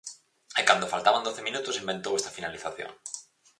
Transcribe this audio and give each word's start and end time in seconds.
E 0.59 0.61
cando 0.69 0.91
faltaban 0.93 1.25
doce 1.27 1.45
minutos 1.47 1.79
inventou 1.83 2.13
esta 2.15 2.35
finalización. 2.37 2.91